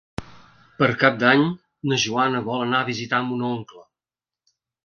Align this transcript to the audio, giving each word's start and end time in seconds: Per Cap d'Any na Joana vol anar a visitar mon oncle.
Per 0.79 0.87
Cap 1.03 1.19
d'Any 1.25 1.43
na 1.91 2.01
Joana 2.05 2.43
vol 2.49 2.65
anar 2.65 2.81
a 2.81 2.89
visitar 2.91 3.23
mon 3.29 3.47
oncle. 3.55 3.89